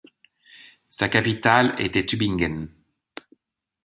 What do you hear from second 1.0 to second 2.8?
capitale était Tübingen.